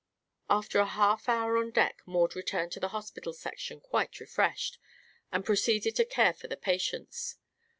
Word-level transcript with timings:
After 0.49 0.79
a 0.79 0.87
half 0.87 1.29
hour 1.29 1.57
on 1.57 1.69
deck 1.69 2.01
Maud 2.07 2.35
returned 2.35 2.71
to 2.71 2.79
the 2.79 2.87
hospital 2.87 3.33
section 3.33 3.79
quite 3.79 4.19
refreshed, 4.19 4.79
and 5.31 5.45
proceeded 5.45 5.95
to 5.97 6.05
care 6.05 6.33
for 6.33 6.47
the 6.47 6.57
patients. 6.57 7.37